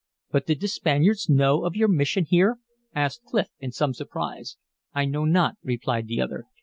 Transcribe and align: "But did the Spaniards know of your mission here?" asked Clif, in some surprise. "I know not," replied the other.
"But 0.31 0.47
did 0.47 0.61
the 0.61 0.67
Spaniards 0.67 1.29
know 1.29 1.63
of 1.63 1.75
your 1.75 1.87
mission 1.87 2.25
here?" 2.25 2.57
asked 2.95 3.21
Clif, 3.25 3.49
in 3.59 3.71
some 3.71 3.93
surprise. 3.93 4.57
"I 4.95 5.05
know 5.05 5.25
not," 5.25 5.57
replied 5.61 6.07
the 6.07 6.19
other. 6.19 6.45